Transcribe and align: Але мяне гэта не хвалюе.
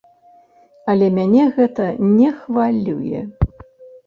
Але 0.93 1.09
мяне 1.17 1.43
гэта 1.57 1.85
не 2.17 2.33
хвалюе. 2.39 3.21